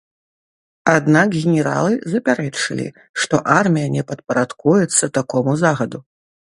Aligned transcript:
Аднак 0.93 1.27
генералы 1.41 1.91
запярэчылі, 2.15 2.87
што 3.21 3.35
армія 3.59 3.95
не 4.01 4.09
падпарадкуецца 4.11 5.15
такому 5.21 5.51
загаду. 5.65 5.99